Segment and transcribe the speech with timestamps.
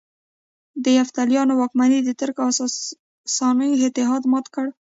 [0.83, 4.71] د یفتلیانو واکمني د ترک او ساساني اتحاد ماته کړه